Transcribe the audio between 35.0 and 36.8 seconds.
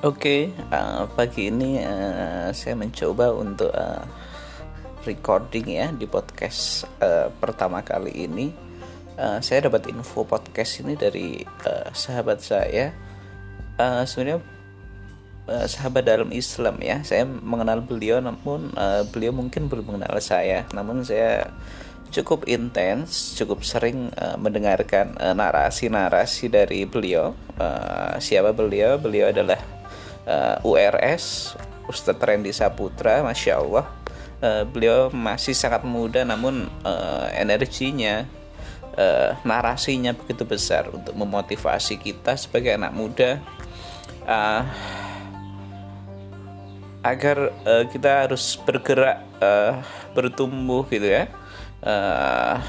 masih sangat muda namun